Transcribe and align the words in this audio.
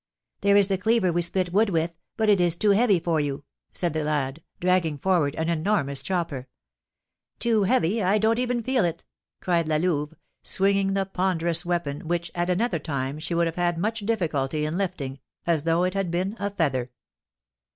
"There 0.39 0.57
is 0.57 0.67
the 0.67 0.79
cleaver 0.79 1.13
we 1.13 1.21
split 1.21 1.53
wood 1.53 1.69
with, 1.69 1.95
but 2.17 2.27
it 2.27 2.41
is 2.41 2.55
too 2.55 2.71
heavy 2.71 2.99
for 2.99 3.19
you," 3.19 3.43
said 3.71 3.93
the 3.93 4.03
lad, 4.03 4.41
dragging 4.59 4.97
forward 4.97 5.35
an 5.35 5.47
enormous 5.47 6.01
chopper. 6.01 6.47
"Too 7.37 7.65
heavy! 7.65 8.01
I 8.01 8.17
don't 8.17 8.39
even 8.39 8.63
feel 8.63 8.83
it!" 8.83 9.03
cried 9.41 9.67
La 9.67 9.75
Louve, 9.75 10.15
swinging 10.41 10.93
the 10.93 11.05
ponderous 11.05 11.67
weapon, 11.67 12.07
which, 12.07 12.31
at 12.33 12.49
another 12.49 12.79
time, 12.79 13.19
she 13.19 13.35
would 13.35 13.45
have 13.45 13.57
had 13.57 13.77
much 13.77 13.99
difficulty 13.99 14.65
in 14.65 14.75
lifting, 14.75 15.19
as 15.45 15.65
though 15.65 15.83
it 15.83 15.93
had 15.93 16.09
been 16.09 16.35
a 16.39 16.49
feather. 16.49 16.89